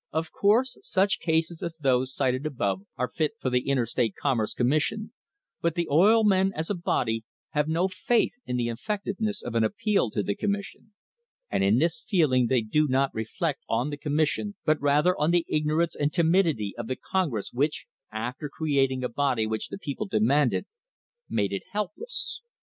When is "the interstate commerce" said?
3.51-4.55